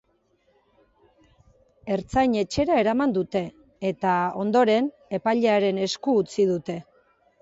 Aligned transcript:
Ertzain-etxera 1.95 2.79
eraman 2.83 3.13
dute, 3.17 3.43
eta, 3.93 4.15
ondoren, 4.45 4.89
epailearen 5.19 5.83
esku 5.89 6.17
utzi 6.23 6.49
dute. 6.55 6.79